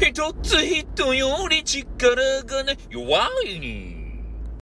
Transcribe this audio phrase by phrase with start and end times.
[0.00, 3.99] 一つ人より力がね、弱いに。